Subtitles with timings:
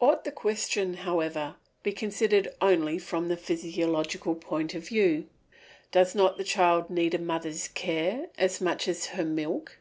[0.00, 1.54] Ought the question, however, to
[1.84, 5.28] be considered only from the physiological point of view?
[5.92, 9.78] Does not the child need a mother's care as much as her milk?